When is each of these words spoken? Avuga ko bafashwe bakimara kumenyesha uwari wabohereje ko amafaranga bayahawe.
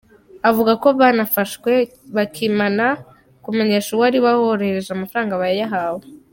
Avuga 0.49 0.71
ko 0.81 0.87
bafashwe 0.99 1.73
bakimara 2.15 2.87
kumenyesha 3.43 3.89
uwari 3.93 4.17
wabohereje 4.25 4.87
ko 4.89 4.93
amafaranga 4.97 5.41
bayahawe. 5.43 6.03